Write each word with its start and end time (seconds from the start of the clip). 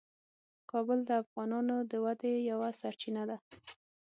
کابل 0.71 0.99
د 1.05 1.11
افغانانو 1.23 1.75
د 1.91 1.93
ودې 2.05 2.33
یوه 2.51 2.69
سرچینه 2.79 3.23
ده. 3.29 3.37